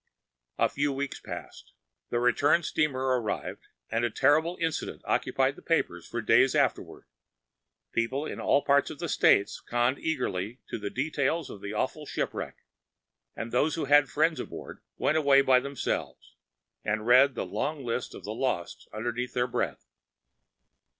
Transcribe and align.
A 0.57 0.67
few 0.67 0.91
weeks 0.91 1.19
passed. 1.19 1.73
The 2.09 2.19
return 2.19 2.63
steamer 2.63 3.21
arrived, 3.21 3.67
and 3.91 4.03
a 4.03 4.09
terrible 4.09 4.57
incident 4.59 5.03
occupied 5.05 5.55
the 5.55 5.61
papers 5.61 6.07
for 6.07 6.21
days 6.23 6.55
afterwards. 6.55 7.05
People 7.91 8.25
in 8.25 8.39
all 8.41 8.63
parts 8.63 8.89
of 8.89 8.97
the 8.97 9.07
State 9.07 9.51
conned 9.67 9.99
eagerly 9.99 10.59
the 10.71 10.89
details 10.89 11.51
of 11.51 11.63
an 11.63 11.73
awful 11.73 12.07
shipwreck, 12.07 12.65
and 13.35 13.51
those 13.51 13.75
who 13.75 13.85
had 13.85 14.09
friends 14.09 14.39
aboard 14.39 14.81
went 14.97 15.17
away 15.17 15.41
by 15.43 15.59
themselves, 15.59 16.35
and 16.83 17.05
read 17.05 17.35
the 17.35 17.45
long 17.45 17.85
list 17.85 18.15
of 18.15 18.23
the 18.23 18.33
lost 18.33 18.87
under 18.91 19.13
their 19.31 19.45
breath. 19.45 19.85